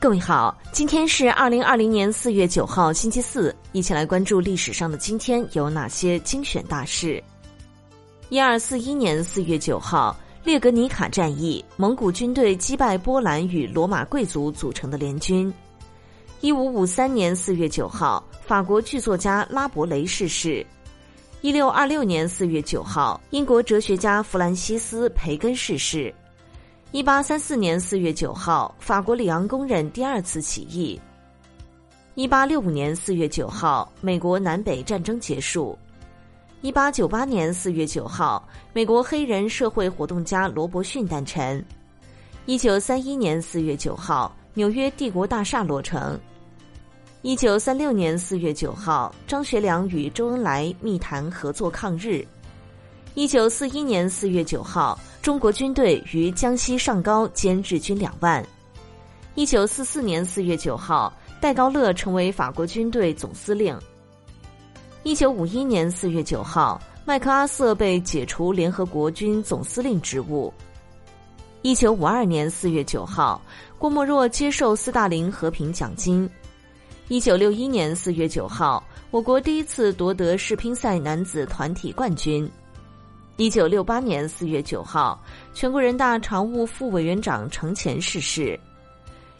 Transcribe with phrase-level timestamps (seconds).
[0.00, 7.20] 各位好，今天是二零二零年四月九号，星期四，一起来关注历史上的今天有哪些精选大事。
[8.28, 15.52] 一二四一年四月九号，列格尼卡战役，蒙古军队击败波兰与罗马贵族组成的联军。
[16.42, 20.64] 一五五三年四月九号，法国剧作家拉伯雷逝世。
[21.40, 26.14] 一六二六年四月九号，英国哲学家弗兰西斯·培根逝世。
[26.90, 30.98] 一八三四年四月九号，法国里昂工人第二次起义。
[32.14, 35.78] 一八六五年四月九号，美国南北战争结束。
[36.62, 38.42] 一八九八年四月九号，
[38.72, 41.62] 美国黑人社会活动家罗伯逊诞辰。
[42.46, 46.18] 一九三一年四月九号，纽约帝国大厦落成。
[47.20, 52.26] 一九三六年四月九号，张学良与周恩来密谈合作抗日。
[53.14, 54.98] 一九四一年四月九号。
[55.20, 58.42] 中国军队于江西上高歼日军两万。
[59.34, 63.78] 一九四四年四月九号，戴高乐成为法国军队总司令。
[65.02, 70.54] 一九五一年四月九号，麦克阿瑟被解除联合国军总司令职务。
[71.60, 73.42] 一九五二年四月九号，
[73.76, 76.30] 郭沫若接受斯大林和平奖金。
[77.08, 82.50] 一九六一年四月九号，我国第一次夺得世乒赛男子团体冠军。
[83.38, 85.16] 一九六八年四月九号，
[85.54, 88.58] 全国人大常务副委员长程潜逝世。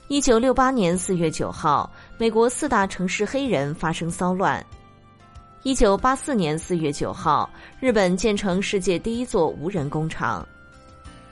[0.06, 4.64] 一九六八年四月九号，美国四大城市黑人发生骚乱。
[5.64, 10.46] 一九八四年四月九号，日本建成世界第一座无人工厂。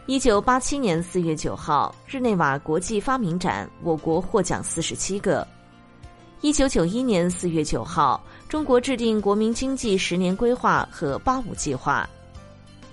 [0.06, 5.46] 一九八七年四月九号，日内瓦国际发明展，我国获奖四十七个。
[6.40, 12.04] 一九九一年四月九号，中国制定国民经济十年规划和“八五”计划。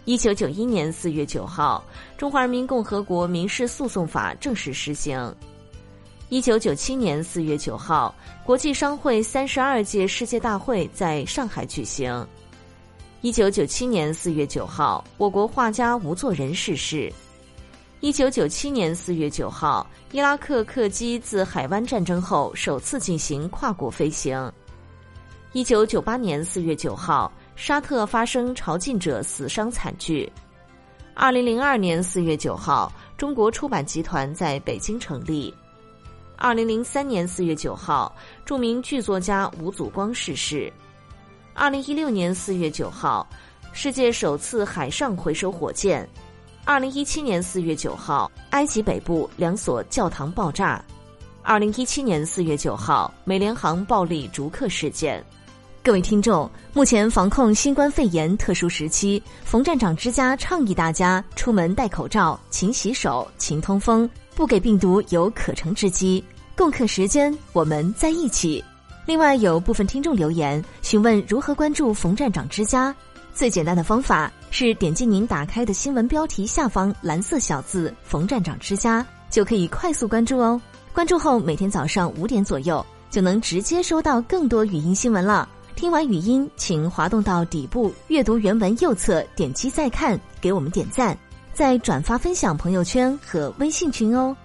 [0.06, 1.82] 一九九一年四月九号，
[2.20, 5.34] 《中华人民共和国民事诉讼法》正式施行。
[6.28, 12.28] 一九九七年四月九号，国际商会三十二届世界大会在上海举行。
[13.22, 17.10] 一九九七年四月九号，我国画家吴作人逝世。
[18.02, 24.52] 一九九七年四月九号，伊拉克客机自海湾战争后首次进行跨国飞行。
[25.54, 27.32] 一九九八年四月九号。
[27.56, 30.32] 沙特发生朝觐者死伤惨剧。
[31.14, 35.54] 二零零二年四月九号，中国出版集团在北京成立。
[36.36, 40.72] 二零零三年四月九号，著名剧作家吴祖光逝世。
[41.54, 43.26] 二零一六年四月九号，
[43.72, 46.08] 世界首次海上回收火箭。
[46.66, 50.84] 二零一七年四月九号，埃及北部两所教堂爆炸。
[51.44, 55.24] 二零一七年四月九号，美联航暴力逐客事件。
[55.86, 66.24] 各位听众，目前防控新冠肺炎特殊时期，冯站长之家倡议大家出门戴口罩、勤洗手、勤通风，不给病毒有可乘之机。
[66.56, 68.64] 共克时间，我们在一起。
[69.06, 72.96] 另外，有部分听众留言询问如何关注冯站长之家，
[73.34, 80.62] 最简单的方法是点击您打开的新闻标题下方蓝色小字“冯站长之家”，就可以快速关注哦。
[80.94, 85.50] 关注后，每天早上五点左右就能直接收到更多语音新闻了。
[85.76, 91.18] 听完语音，请滑动到底部阅读原文右侧，点击再看，给我们点赞，
[91.54, 94.36] 再转发分享朋友圈和微信群哦。